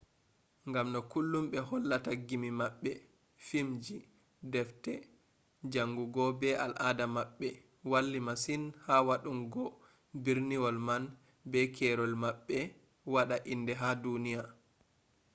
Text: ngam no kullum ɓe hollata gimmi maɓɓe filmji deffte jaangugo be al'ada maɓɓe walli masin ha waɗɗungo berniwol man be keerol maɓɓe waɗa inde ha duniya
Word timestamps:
ngam 0.69 0.87
no 0.93 0.99
kullum 1.11 1.45
ɓe 1.51 1.59
hollata 1.69 2.11
gimmi 2.27 2.49
maɓɓe 2.59 2.91
filmji 3.47 3.95
deffte 4.51 4.93
jaangugo 5.71 6.23
be 6.39 6.49
al'ada 6.65 7.05
maɓɓe 7.15 7.47
walli 7.91 8.19
masin 8.27 8.63
ha 8.85 8.95
waɗɗungo 9.07 9.63
berniwol 10.23 10.77
man 10.87 11.03
be 11.51 11.59
keerol 11.75 12.13
maɓɓe 12.23 12.57
waɗa 13.13 13.35
inde 13.53 13.73
ha 13.81 13.89
duniya 14.03 14.41